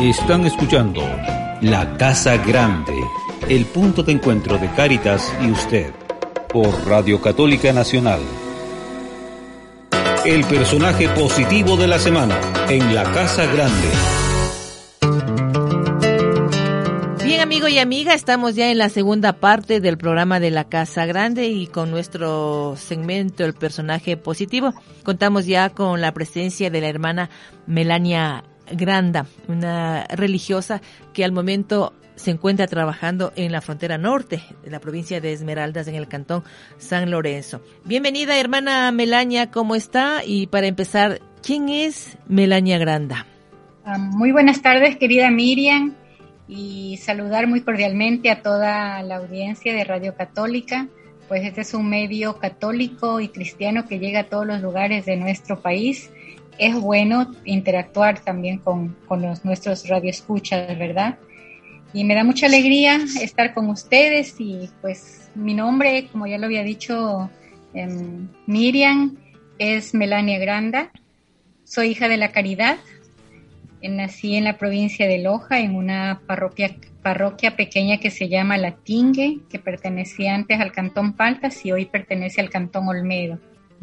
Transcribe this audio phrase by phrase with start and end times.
[0.00, 1.02] Están escuchando
[1.60, 2.94] La Casa Grande,
[3.48, 5.92] el punto de encuentro de Cáritas y usted,
[6.48, 8.18] por Radio Católica Nacional.
[10.24, 12.36] El personaje positivo de la semana
[12.68, 13.88] en La Casa Grande.
[17.24, 21.06] Bien, amigo y amiga, estamos ya en la segunda parte del programa de la Casa
[21.06, 24.74] Grande y con nuestro segmento El personaje positivo.
[25.04, 27.30] Contamos ya con la presencia de la hermana
[27.66, 30.80] Melania Granda, una religiosa
[31.12, 35.88] que al momento se encuentra trabajando en la frontera norte de la provincia de Esmeraldas
[35.88, 36.44] en el cantón
[36.78, 37.60] San Lorenzo.
[37.84, 40.24] Bienvenida hermana Melania, ¿cómo está?
[40.24, 43.26] Y para empezar, ¿quién es Melania Granda?
[43.84, 45.94] Ah, muy buenas tardes, querida Miriam,
[46.48, 50.88] y saludar muy cordialmente a toda la audiencia de Radio Católica,
[51.28, 55.16] pues este es un medio católico y cristiano que llega a todos los lugares de
[55.16, 56.10] nuestro país
[56.58, 61.18] es bueno interactuar también con, los, nuestros radioescuchas, ¿verdad?
[61.92, 66.46] Y me da mucha alegría estar con ustedes y pues mi nombre, como ya lo
[66.46, 67.30] había dicho
[67.72, 69.16] em, Miriam,
[69.58, 70.90] es Melania Granda.
[71.64, 72.78] Soy hija de la Caridad.
[73.82, 78.72] Nací en la provincia de Loja, en una parroquia, parroquia pequeña que se llama La
[78.72, 83.38] Tingue, que pertenecía antes al Cantón Paltas y hoy pertenece al Cantón Olmedo.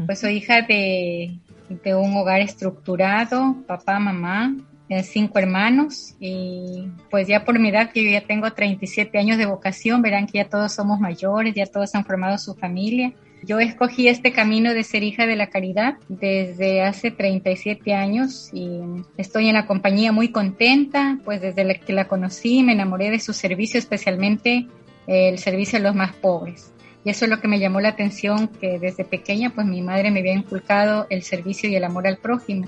[0.06, 1.38] Pues soy hija de
[1.84, 4.56] de un hogar estructurado, papá, mamá,
[4.90, 9.38] eh, cinco hermanos y pues ya por mi edad que yo ya tengo 37 años
[9.38, 13.14] de vocación, verán que ya todos somos mayores, ya todos han formado su familia.
[13.42, 18.82] Yo escogí este camino de ser hija de la caridad desde hace 37 años y
[19.16, 23.32] estoy en la compañía muy contenta, pues desde que la conocí me enamoré de su
[23.32, 24.68] servicio, especialmente
[25.08, 26.71] el servicio a los más pobres.
[27.04, 30.12] Y eso es lo que me llamó la atención, que desde pequeña pues mi madre
[30.12, 32.68] me había inculcado el servicio y el amor al prójimo.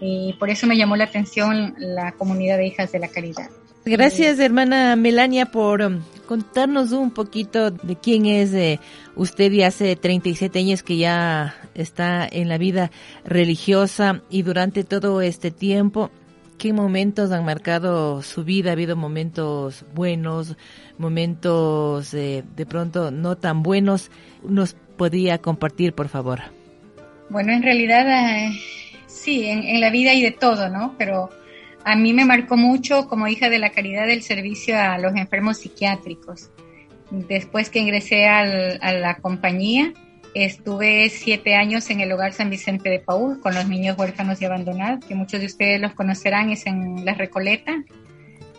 [0.00, 3.50] Y por eso me llamó la atención la comunidad de hijas de la caridad.
[3.84, 8.80] Gracias, hermana Melania, por um, contarnos un poquito de quién es eh,
[9.16, 12.90] usted y hace 37 años que ya está en la vida
[13.24, 16.10] religiosa y durante todo este tiempo
[16.58, 18.70] ¿Qué momentos han marcado su vida?
[18.70, 20.56] ¿Ha habido momentos buenos,
[20.98, 24.10] momentos eh, de pronto no tan buenos?
[24.42, 26.40] ¿Nos podría compartir, por favor?
[27.30, 28.50] Bueno, en realidad eh,
[29.06, 30.96] sí, en, la vida hay de todo, ¿no?
[30.98, 31.30] Pero
[31.84, 35.58] a mí me marcó mucho como hija de la caridad del servicio a los enfermos
[35.58, 36.50] psiquiátricos.
[37.12, 39.92] Después que ingresé a la compañía,
[40.34, 44.44] Estuve siete años en el hogar San Vicente de Paúl con los niños huérfanos y
[44.44, 47.84] abandonados, que muchos de ustedes los conocerán, es en La Recoleta,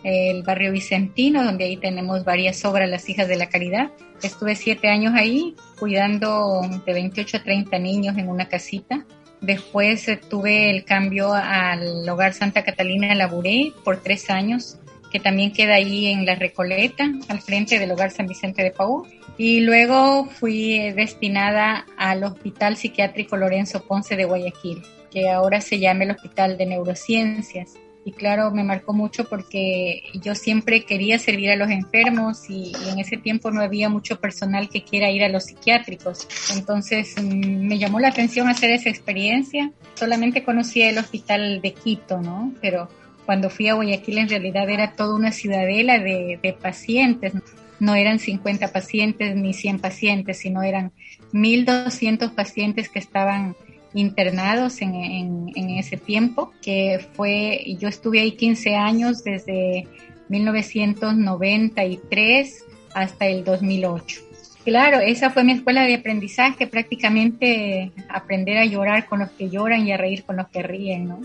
[0.02, 3.90] el barrio vicentino, donde ahí tenemos varias obras, las hijas de la caridad.
[4.22, 9.06] Estuve siete años ahí cuidando de 28 a 30 niños en una casita.
[9.40, 14.78] Después eh, tuve el cambio al hogar Santa Catalina Laburé por tres años,
[15.10, 19.08] que también queda ahí en La Recoleta, al frente del hogar San Vicente de Paúl.
[19.36, 26.04] Y luego fui destinada al Hospital Psiquiátrico Lorenzo Ponce de Guayaquil, que ahora se llama
[26.04, 27.74] el Hospital de Neurociencias.
[28.04, 32.98] Y claro, me marcó mucho porque yo siempre quería servir a los enfermos y, en
[32.98, 36.26] ese tiempo no había mucho personal que quiera ir a los psiquiátricos.
[36.56, 39.72] Entonces mm, me llamó la atención hacer esa experiencia.
[39.94, 42.54] Solamente conocía el hospital de Quito, ¿no?
[42.62, 42.88] Pero
[43.30, 47.32] cuando fui a Guayaquil en realidad era toda una ciudadela de, de pacientes
[47.78, 50.90] no eran 50 pacientes ni 100 pacientes, sino eran
[51.32, 53.54] 1.200 pacientes que estaban
[53.94, 59.86] internados en, en, ese tiempo, que fue, yo estuve ahí 15 años desde
[60.28, 62.64] 1993
[62.94, 64.20] hasta el 2008.
[64.64, 69.86] Claro, esa fue mi escuela de aprendizaje, prácticamente aprender a llorar con los que lloran
[69.86, 71.20] y a reír con los que ríen, ¿no?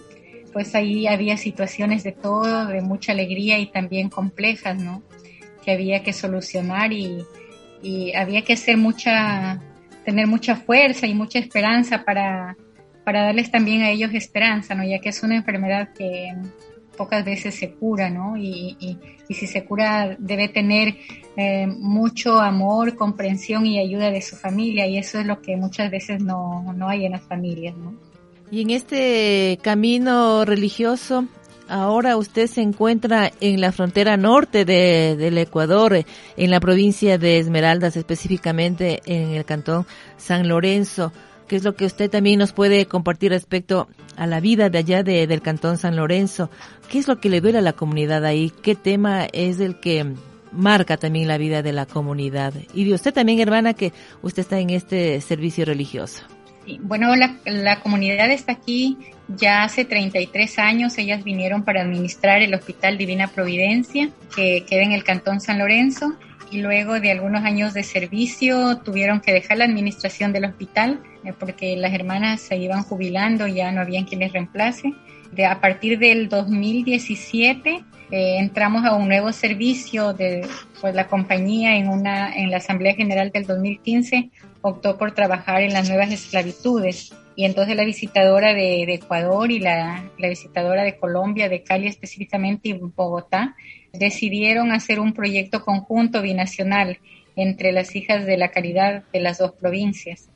[0.56, 5.04] Pues ahí había situaciones de todo, de mucha alegría y también complejas, ¿no?
[5.66, 7.26] que había que solucionar y,
[8.16, 9.60] había que mucha,
[10.06, 12.56] tener mucha fuerza y mucha esperanza para,
[13.04, 14.84] para darles también a ellos esperanza, ¿no?
[14.84, 16.34] Ya que es una enfermedad que
[16.98, 18.38] pocas veces se cura, ¿no?
[18.38, 20.96] Y, y, si se cura debe tener
[21.36, 25.92] eh, mucho amor, comprensión y ayuda de su familia y eso es lo que muchas
[25.92, 27.94] veces no, no hay en las familias, ¿no?
[28.52, 31.28] Y en este camino religioso,
[31.68, 36.06] Ahora usted se encuentra en la frontera norte de, del Ecuador,
[36.38, 39.88] en la provincia de Esmeraldas, específicamente en el cantón
[40.18, 41.12] San Lorenzo.
[41.48, 45.04] ¿Qué es lo que usted también nos puede compartir respecto a la vida de allá
[45.04, 46.52] de, del cantón San Lorenzo?
[46.90, 48.52] ¿Qué es lo que le duele a la comunidad ahí?
[48.62, 50.14] ¿Qué tema es el que
[50.52, 52.54] marca también la vida de la comunidad?
[52.76, 53.92] Y de usted también, hermana, que
[54.22, 56.35] usted está en este servicio religioso.
[56.82, 58.98] Bueno, la, comunidad está aquí
[59.28, 64.92] Ya hace 33 años ellas vinieron para administrar el Hospital Divina Providencia, que queda en
[64.92, 66.16] el Cantón San Lorenzo,
[66.52, 71.34] y luego de algunos años de servicio tuvieron que dejar la administración del hospital eh,
[71.38, 74.94] porque las hermanas se iban jubilando, ya no habían quien les reemplace.
[75.32, 80.48] De, a partir del 2017 eh, entramos a un nuevo servicio de
[80.80, 84.30] pues, la compañía en, una, en la Asamblea General del 2015
[84.68, 90.10] optó por trabajar en las nuevas esclavitudes y entonces la visitadora de, Ecuador y la,
[90.18, 93.56] la, visitadora de Colombia, de Cali específicamente y Bogotá,
[93.94, 96.98] decidieron hacer un proyecto conjunto binacional
[97.36, 100.30] entre las hijas de la caridad de las dos provincias.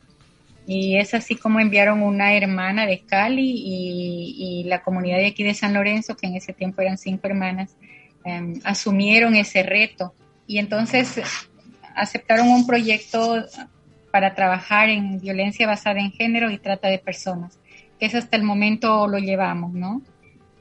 [0.68, 5.56] Y es así como enviaron una hermana de Cali y, la comunidad de aquí de
[5.56, 7.76] San Lorenzo, que en ese tiempo eran cinco hermanas,
[8.24, 10.14] em, asumieron ese reto.
[10.46, 11.20] Y entonces
[11.96, 13.44] aceptaron un proyecto
[14.12, 17.60] para trabajar en violencia basada en género y trata de personas,
[18.00, 20.02] que es hasta el momento lo llevamos, ¿no?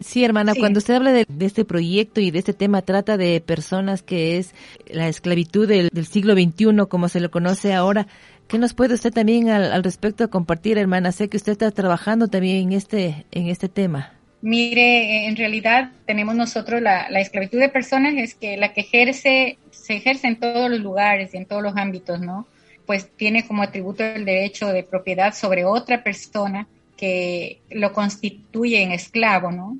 [0.00, 4.02] Sí, hermana, cuando usted habla de, este proyecto y de este tema, trata de personas
[4.02, 4.54] que es
[4.86, 8.06] la esclavitud del, siglo XXI, como se lo conoce ahora.
[8.46, 11.10] ¿Qué nos puede usted también al, respecto compartir, hermana?
[11.10, 14.12] Sé que usted está trabajando también en este, en este tema.
[14.40, 19.58] Mire, en realidad tenemos nosotros la, la, esclavitud de personas es que la que ejerce,
[19.72, 22.46] se ejerce en todos los lugares y en todos los ámbitos, ¿no?
[22.88, 28.90] Pues tiene como atributo el derecho de propiedad sobre otra persona que lo constituye en
[28.90, 29.78] esclavo, ¿no?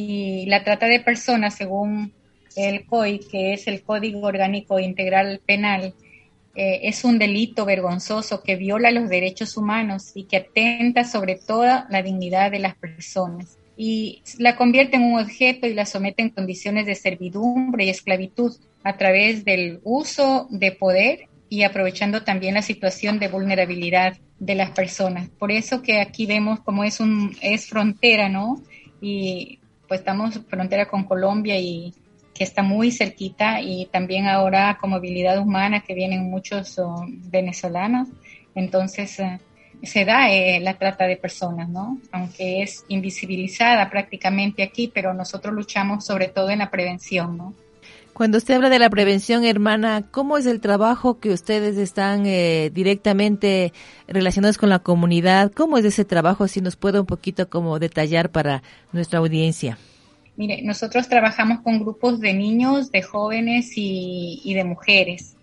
[0.00, 2.12] y la trata de personas, según
[2.54, 5.92] el COI, que es el Código Orgánico Integral Penal,
[6.54, 11.88] eh, es un delito vergonzoso que viola los derechos humanos y que atenta sobre toda
[11.90, 16.30] la dignidad de las personas y la convierte en un objeto y la somete en
[16.30, 18.54] condiciones de servidumbre y esclavitud
[18.84, 24.70] a través del uso de poder y aprovechando también la situación de vulnerabilidad de las
[24.70, 25.28] personas.
[25.28, 28.62] Por eso que aquí vemos como es un es frontera, ¿no?
[29.00, 31.94] Y pues estamos frontera con Colombia y
[32.34, 38.08] que está muy cerquita y también ahora con movilidad humana que vienen muchos oh, venezolanos.
[38.54, 39.40] Entonces eh,
[39.82, 41.98] se da eh, la trata de personas, ¿no?
[42.12, 47.54] Aunque es invisibilizada prácticamente aquí, pero nosotros luchamos sobre todo en la prevención, ¿no?
[48.18, 52.68] Cuando usted habla de la prevención, hermana, ¿cómo es el trabajo que ustedes están eh,
[52.74, 53.72] directamente
[54.08, 55.52] relacionados con la comunidad?
[55.52, 56.48] ¿Cómo es ese trabajo?
[56.48, 59.78] Si nos puede un poquito como detallar para nuestra audiencia.
[60.36, 65.36] Mire, nosotros trabajamos con grupos de niños, de jóvenes y, y de mujeres.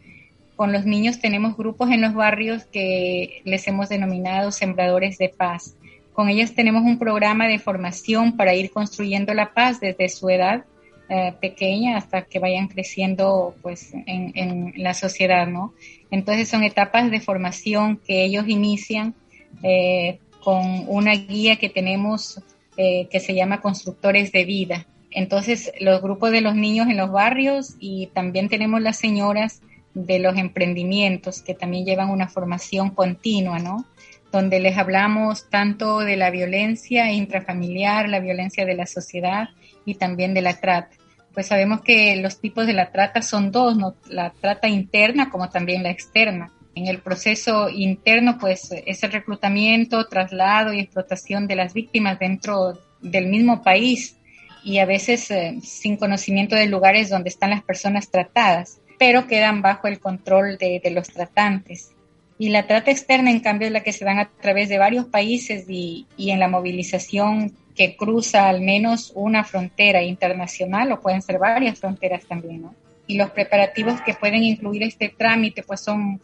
[0.57, 5.77] Con los niños tenemos grupos en los barrios que les hemos denominado sembradores de paz.
[6.11, 10.65] Con ellos tenemos un programa de formación para ir construyendo la paz desde su edad
[11.07, 15.75] eh, pequeña hasta que vayan creciendo pues en, la sociedad, ¿no?
[16.09, 19.13] Entonces son etapas de formación que ellos inician
[19.61, 22.41] eh, con una guía que tenemos
[22.77, 24.87] eh, que se llama Constructores de Vida.
[25.11, 29.61] Entonces los grupos de los niños en los barrios y también tenemos las señoras
[29.93, 33.85] de los emprendimientos que también llevan una formación continua, ¿no?
[34.31, 39.49] Donde les hablamos tanto de la violencia intrafamiliar, la violencia de la sociedad
[39.85, 40.95] y también de la trata.
[41.33, 43.95] Pues sabemos que los tipos de la trata son dos, ¿no?
[44.07, 46.51] la trata interna como también la externa.
[46.75, 52.79] En el proceso interno, pues es el reclutamiento, traslado y explotación de las víctimas dentro
[53.01, 54.17] del mismo país
[54.63, 59.61] y a veces eh, sin conocimiento de lugares donde están las personas tratadas, pero quedan
[59.61, 61.91] bajo el control de, de los tratantes.
[62.37, 65.05] Y la trata externa, en cambio, es la que se dan a través de varios
[65.05, 71.21] países y, y en la movilización que cruza al menos una frontera internacional o pueden
[71.21, 72.67] ser varias fronteras también.
[73.07, 76.19] Y los preparativos que pueden incluir este trámite pues son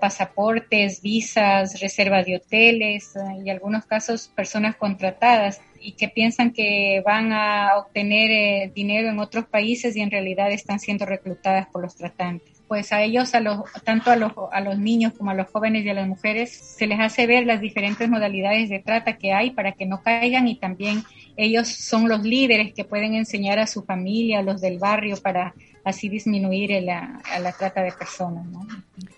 [0.00, 6.52] pasaportes, visas, reservas de hoteles eh, y en algunos casos personas contratadas y que piensan
[6.52, 11.66] que van a obtener eh, dinero en otros países y en realidad están siendo reclutadas
[11.66, 15.30] por los tratantes pues a ellos, a los, tanto a los, a los niños como
[15.30, 18.80] a los jóvenes y a las mujeres, se les hace ver las diferentes modalidades de
[18.80, 21.04] trata que hay para que no caigan y también
[21.36, 25.54] ellos son los líderes que pueden enseñar a su familia, a los del barrio, para
[25.84, 28.66] así disminuir la, la trata de personas, ¿no?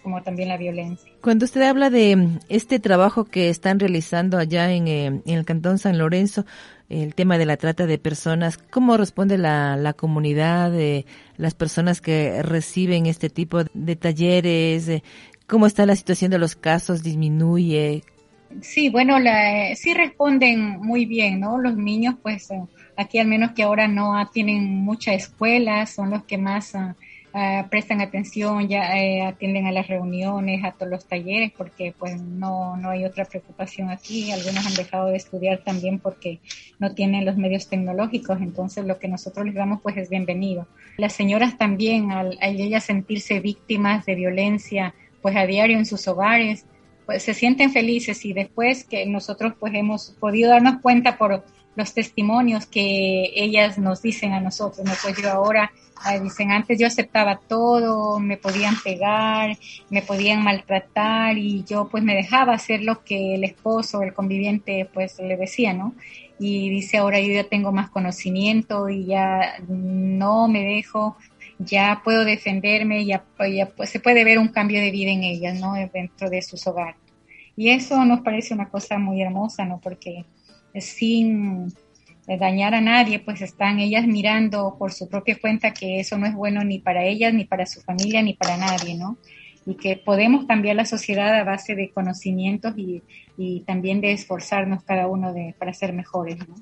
[0.08, 1.12] Como también la violencia.
[1.20, 5.78] Cuando usted habla de este trabajo que están realizando allá en, eh, en el Cantón
[5.78, 6.46] San Lorenzo,
[6.88, 8.56] el tema de la trata de personas.
[8.56, 11.04] ¿Cómo responde la, la comunidad, de
[11.36, 15.02] las personas que reciben este tipo de talleres?
[15.46, 17.02] ¿Cómo está la situación de los casos?
[17.02, 18.02] ¿Disminuye?
[18.62, 21.58] Sí, bueno, la, sí responden muy bien, ¿no?
[21.58, 22.48] Los niños, pues
[22.96, 26.72] aquí al menos que ahora no tienen mucha escuela, son los que más
[27.38, 32.20] ah, prestan atención, ya eh, atienden a las reuniones, a todos los talleres, porque pues
[32.20, 34.30] no, no hay otra preocupación aquí.
[34.32, 36.40] Algunos han dejado de estudiar también porque
[36.78, 40.66] no tienen los medios tecnológicos, entonces lo que nosotros les damos pues es bienvenido.
[40.96, 46.06] Las señoras también, al, al ellas sentirse víctimas de violencia, pues a diario en sus
[46.08, 46.66] hogares,
[47.06, 51.42] pues se sienten felices y después que nosotros pues hemos podido darnos cuenta por
[51.78, 54.92] los testimonios que ellas nos dicen a nosotros, ¿no?
[55.00, 55.70] Pues yo ahora,
[56.04, 59.56] ah, dicen, antes yo aceptaba todo, me podían pegar,
[59.88, 64.90] me podían maltratar y yo pues me dejaba hacer lo que el esposo, el conviviente
[64.92, 65.94] pues le decía, ¿no?
[66.40, 71.16] Y dice, ahora yo ya tengo más conocimiento y ya no me dejo,
[71.60, 75.60] ya puedo defenderme, ya, ya pues, se puede ver un cambio de vida en ellas,
[75.60, 75.74] ¿no?
[75.74, 77.00] Dentro de sus hogares.
[77.56, 79.80] Y eso nos parece una cosa muy hermosa, ¿no?
[79.80, 80.24] Porque
[80.74, 81.72] sin
[82.26, 86.34] dañar a nadie, pues están ellas mirando por su propia cuenta que eso no es
[86.34, 89.18] bueno ni para ellas, ni para su familia, ni para nadie, ¿no?
[89.68, 93.02] Y que podemos cambiar la sociedad a base de conocimientos y,
[93.36, 96.56] y también de esforzarnos cada uno de, para ser mejores, ¿no?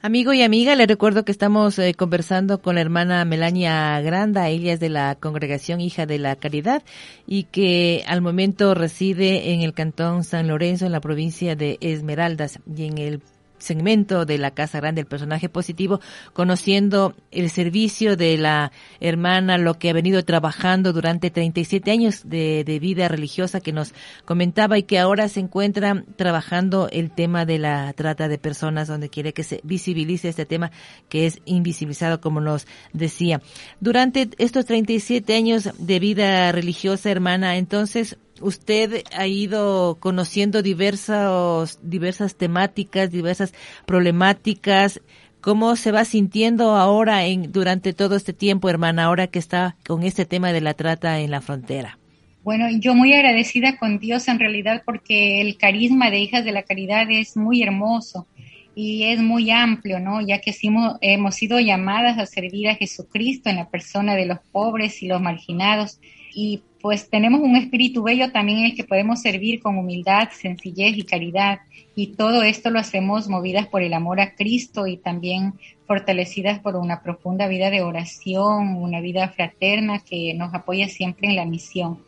[0.00, 4.72] Amigo y amiga, le recuerdo que estamos eh, conversando con la hermana Melania Granda, ella
[4.72, 6.82] es de la congregación Hija de la Caridad
[7.26, 12.58] y que al momento reside en el cantón San Lorenzo, en la provincia de Esmeraldas
[12.66, 13.22] y en el
[13.62, 16.00] segmento de la Casa Grande, el personaje positivo,
[16.32, 22.62] conociendo el servicio de la hermana, lo que ha venido trabajando durante 37 años de,
[22.82, 27.92] vida religiosa que nos comentaba y que ahora se encuentra trabajando el tema de la
[27.92, 30.72] trata de personas, donde quiere que se visibilice este tema
[31.08, 33.40] que es invisibilizado, como nos decía.
[33.80, 42.36] Durante estos 37 años de vida religiosa, hermana, entonces, usted ha ido conociendo diversas diversas
[42.36, 43.54] temáticas, diversas
[43.86, 45.00] problemáticas.
[45.40, 50.04] ¿Cómo se va sintiendo ahora en, durante todo este tiempo, hermana, ahora que está con
[50.04, 51.98] este tema de la trata en la frontera?
[52.44, 56.64] Bueno, yo muy agradecida con Dios en realidad porque el carisma de Hijas de la
[56.64, 58.26] Caridad es muy hermoso
[58.74, 60.20] y es muy amplio, ¿no?
[60.20, 64.38] Ya que hemos, hemos sido llamadas a servir a Jesucristo en la persona de los
[64.50, 66.00] pobres y los marginados
[66.34, 70.96] y pues tenemos un espíritu bello también en el que podemos servir con humildad, sencillez
[70.96, 71.60] y caridad.
[71.94, 75.54] Y todo esto lo hacemos movidas por el amor a Cristo y también
[75.86, 81.36] fortalecidas por una profunda vida de oración, una vida fraterna que nos apoya siempre en
[81.36, 81.98] la misión.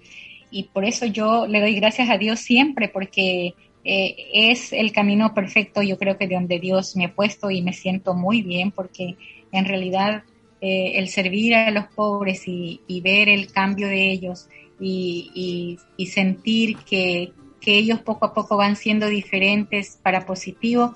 [0.51, 3.55] Y por eso yo le doy gracias a Dios siempre, porque
[3.85, 7.63] eh, es el camino perfecto, yo creo que de donde Dios me ha puesto y
[7.63, 9.17] me siento muy bien, porque
[9.53, 10.25] en realidad
[10.67, 14.49] eh, el servir a los pobres y, ver el cambio de ellos
[14.81, 15.79] y,
[16.11, 17.35] sentir que,
[17.67, 20.95] ellos poco a poco van siendo diferentes para positivo,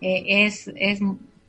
[0.00, 1.00] eh, es, es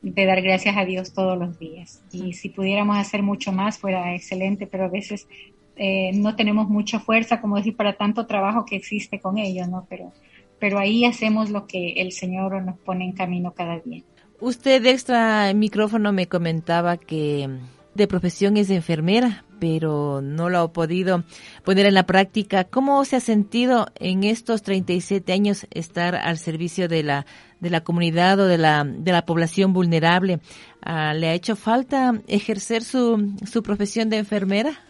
[0.02, 2.02] de dar gracias a Dios todos los días.
[2.10, 5.28] Y si pudiéramos hacer mucho más, fuera excelente, pero a veces
[5.76, 9.86] eh, no tenemos mucha fuerza, como decir, para tanto trabajo que existe con ellos, ¿no?
[9.88, 10.12] Pero,
[10.58, 14.02] pero ahí hacemos lo que el Señor nos pone en camino cada día.
[14.40, 17.48] Usted extra micrófono me comentaba que
[17.94, 21.24] de profesión es enfermera, pero no lo ha podido
[21.62, 22.64] poner en la práctica.
[22.64, 27.26] ¿Cómo se ha sentido en estos 37 años estar al servicio de la
[27.60, 30.40] de la comunidad o de la de la población vulnerable?
[30.80, 34.80] Ah, ¿Le ha hecho falta ejercer su su profesión de enfermera?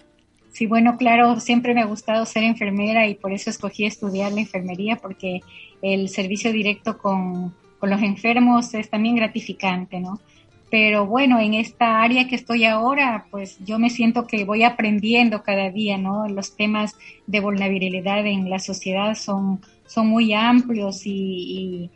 [0.53, 4.41] Sí, bueno, claro, siempre me ha gustado ser enfermera y por eso escogí estudiar la
[4.41, 5.41] enfermería porque
[5.81, 10.21] el servicio directo con con los enfermos es también gratificante, ¿no?
[10.71, 15.43] Pero bueno, en esta área que estoy ahora, pues yo me siento que voy aprendiendo
[15.43, 16.29] cada día, ¿no?
[16.29, 16.95] Los temas
[17.27, 21.91] de vulnerabilidad en la sociedad son, son muy amplios y,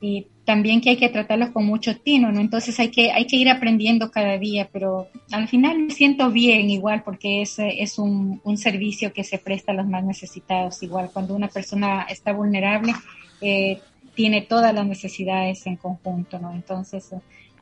[0.00, 2.38] y, también que hay que tratarlos con mucho tino, ¿no?
[2.38, 6.68] Entonces hay que, hay que ir aprendiendo cada día, pero al final me siento bien
[6.68, 10.82] igual porque es, es un, servicio que se presta a los más necesitados.
[10.82, 12.92] Igual cuando una persona está vulnerable,
[13.40, 13.80] eh,
[14.14, 16.52] tiene todas las necesidades en conjunto, ¿no?
[16.52, 17.10] Entonces,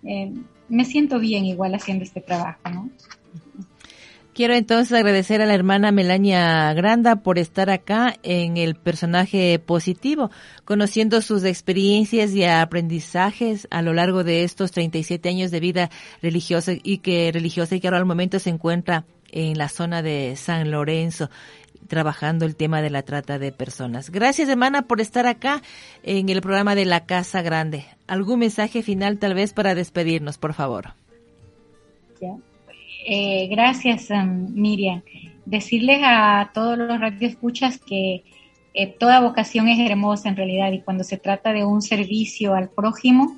[0.04, 0.32] eh,
[0.68, 2.90] me siento bien igual haciendo este trabajo, ¿no?
[4.34, 10.30] Quiero entonces agradecer a la hermana Melania Granda por estar acá en el personaje positivo,
[10.64, 15.90] conociendo sus experiencias y aprendizajes a lo largo de estos 37 años de vida
[16.22, 20.34] religiosa y que religiosa y que ahora al momento se encuentra en la zona de
[20.36, 21.28] San Lorenzo
[21.92, 24.08] trabajando el tema de la trata de personas.
[24.08, 25.60] Gracias, hermana, por estar acá
[26.02, 27.84] en el programa de la Casa Grande.
[28.06, 30.94] ¿Algún mensaje final tal vez para despedirnos, por favor?
[33.06, 35.02] Eh, gracias, um, Miriam.
[35.44, 38.24] Decirles a todos los radioescuchas que
[38.72, 42.70] eh, toda vocación es hermosa en realidad y cuando se trata de un servicio al
[42.70, 43.36] prójimo,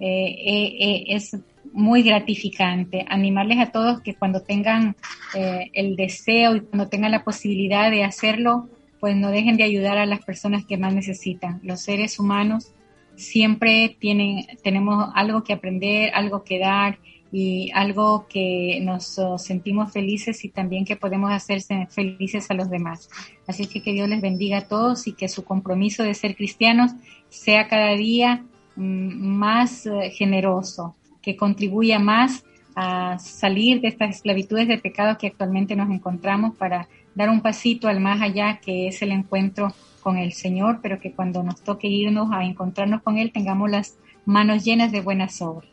[0.00, 1.36] eh, es
[1.72, 3.04] muy gratificante.
[3.08, 4.96] Animarles a todos que cuando tengan
[5.34, 9.98] eh, el deseo y cuando tengan la posibilidad de hacerlo, pues no dejen de ayudar
[9.98, 11.60] a las personas que más necesitan.
[11.62, 12.72] Los seres humanos
[13.16, 16.98] siempre tienen, tenemos algo que aprender, algo que dar
[17.32, 23.08] y algo que nos sentimos felices y también que podemos hacerse felices a los demás.
[23.46, 26.92] Así que que Dios les bendiga a todos y que su compromiso de ser cristianos
[27.28, 28.44] sea cada día
[28.76, 35.28] mm, más eh, generoso, que contribuya más a salir de estas esclavitudes de pecado que
[35.28, 40.16] actualmente nos encontramos para dar un pasito al más allá que es el encuentro con
[40.16, 44.64] el Señor, pero que cuando nos toque irnos a encontrarnos con Él tengamos las manos
[44.64, 45.70] llenas de buenas obras.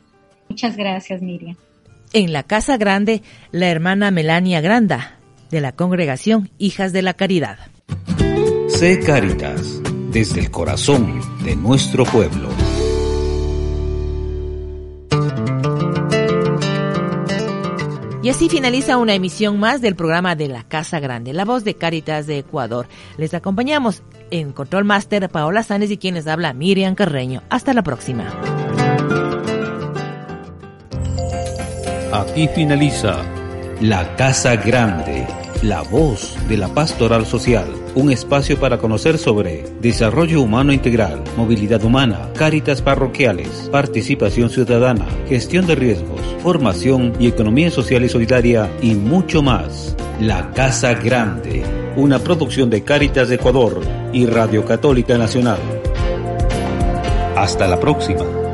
[0.49, 1.55] Muchas gracias, Miriam.
[2.13, 5.19] En la Casa Grande, la hermana Melania Granda,
[5.51, 7.57] de la congregación Hijas de la Caridad.
[8.69, 12.49] Sé Caritas, desde el corazón de nuestro pueblo.
[18.27, 21.75] Y así finaliza una emisión más del programa de la Casa Grande, la voz de
[21.75, 22.89] Caritas de Ecuador.
[23.17, 27.43] Les acompañamos en Control Master Paola Sánchez y quienes habla Miriam Carreño.
[27.49, 28.25] Hasta la próxima.
[32.11, 33.15] Aquí finaliza
[33.79, 35.25] La Casa Grande,
[35.61, 41.83] la voz de la pastoral social un espacio para conocer sobre desarrollo humano integral, movilidad
[41.83, 48.93] humana, cáritas parroquiales, participación ciudadana, gestión de riesgos, formación y economía social y solidaria y
[48.93, 49.95] mucho más.
[50.21, 51.63] La Casa Grande,
[51.95, 53.81] una producción de Cáritas de Ecuador
[54.13, 55.59] y Radio Católica Nacional.
[57.35, 58.46] Hasta la próxima.